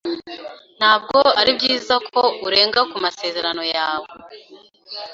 [0.79, 4.07] Ntabwo ari byiza ko urenga ku masezerano yawe.